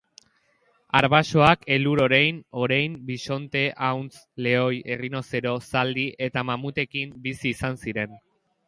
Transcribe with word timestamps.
Arbasoak 0.99 1.67
elur-orein, 1.75 2.39
orein, 2.63 2.97
bisonte, 3.11 3.63
ahuntz, 3.91 4.25
lehoi, 4.47 4.75
errinozero, 4.97 5.57
zaldi 5.71 6.11
eta 6.31 6.47
mamutekin 6.53 7.17
bizi 7.29 7.55
izan 7.57 7.81
ziren. 7.87 8.23